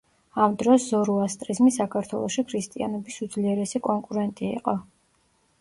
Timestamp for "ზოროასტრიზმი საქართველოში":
0.93-2.45